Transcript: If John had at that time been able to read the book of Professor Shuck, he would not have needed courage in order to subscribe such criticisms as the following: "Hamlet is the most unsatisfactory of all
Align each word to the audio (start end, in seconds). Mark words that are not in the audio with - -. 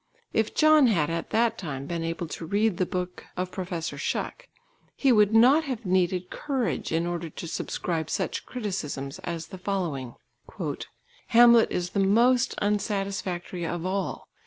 If 0.33 0.55
John 0.55 0.87
had 0.87 1.11
at 1.11 1.29
that 1.29 1.59
time 1.59 1.85
been 1.85 2.03
able 2.03 2.25
to 2.29 2.45
read 2.47 2.77
the 2.77 2.87
book 2.87 3.27
of 3.37 3.51
Professor 3.51 3.99
Shuck, 3.99 4.47
he 4.95 5.11
would 5.11 5.31
not 5.35 5.65
have 5.65 5.85
needed 5.85 6.31
courage 6.31 6.91
in 6.91 7.05
order 7.05 7.29
to 7.29 7.47
subscribe 7.47 8.09
such 8.09 8.43
criticisms 8.47 9.19
as 9.19 9.49
the 9.49 9.59
following: 9.59 10.15
"Hamlet 11.27 11.71
is 11.71 11.91
the 11.91 11.99
most 11.99 12.55
unsatisfactory 12.57 13.63
of 13.63 13.85
all 13.85 14.27